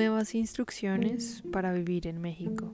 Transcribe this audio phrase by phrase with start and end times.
[0.00, 2.72] nuevas instrucciones para vivir en México.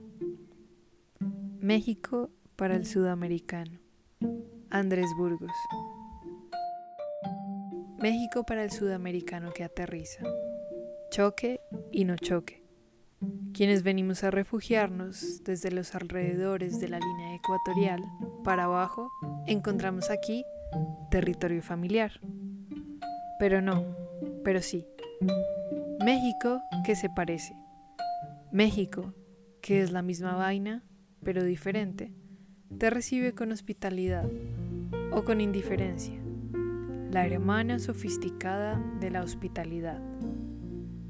[1.59, 3.81] México para el sudamericano.
[4.69, 5.51] Andrés Burgos.
[7.99, 10.23] México para el sudamericano que aterriza.
[11.11, 11.59] Choque
[11.91, 12.63] y no choque.
[13.51, 18.01] Quienes venimos a refugiarnos desde los alrededores de la línea ecuatorial
[18.45, 19.11] para abajo,
[19.47, 20.45] encontramos aquí
[21.11, 22.21] territorio familiar.
[23.37, 23.85] Pero no,
[24.45, 24.87] pero sí.
[26.07, 27.53] México que se parece.
[28.49, 29.13] México
[29.61, 30.85] que es la misma vaina,
[31.21, 32.13] pero diferente,
[32.77, 34.25] te recibe con hospitalidad
[35.11, 36.15] o con indiferencia.
[37.11, 39.99] La hermana sofisticada de la hospitalidad.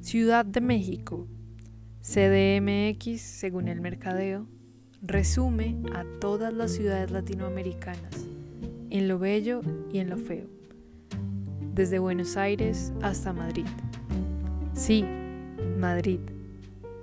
[0.02, 1.27] Ciudad de México,
[2.02, 4.47] CDMX, según el mercadeo,
[5.03, 8.25] resume a todas las ciudades latinoamericanas,
[8.89, 9.61] en lo bello
[9.93, 10.47] y en lo feo,
[11.75, 13.67] desde Buenos Aires hasta Madrid.
[14.77, 15.04] Sí,
[15.75, 16.20] Madrid,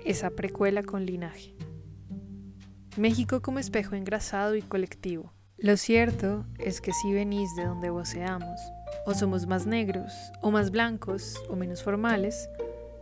[0.05, 1.53] esa precuela con linaje.
[2.95, 5.33] México como espejo engrasado y colectivo.
[5.57, 8.61] Lo cierto es que si venís de donde voceamos,
[9.05, 12.49] o somos más negros, o más blancos, o menos formales,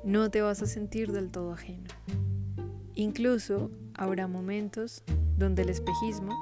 [0.04, 1.90] no te vas a sentir del todo ajeno.
[2.96, 5.04] Incluso habrá momentos
[5.38, 6.34] donde el espejismo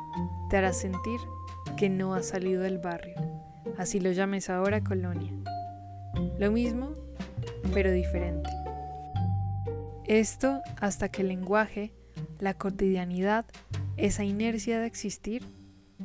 [0.49, 1.19] te hará sentir
[1.75, 3.15] que no has salido del barrio,
[3.77, 5.33] así lo llames ahora colonia.
[6.39, 7.00] Lo mismo
[7.73, 8.49] pero diferente.
[10.05, 11.93] Esto hasta que el lenguaje,
[12.39, 13.45] la cotidianidad,
[13.97, 15.43] esa inercia de existir,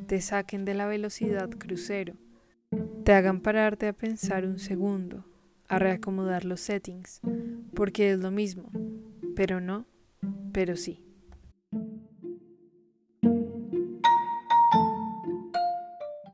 [0.05, 2.13] te saquen de la velocidad crucero,
[3.03, 5.25] te hagan pararte a pensar un segundo,
[5.67, 7.21] a reacomodar los settings,
[7.73, 8.69] porque es lo mismo,
[9.35, 9.85] pero no,
[10.51, 11.06] pero sí.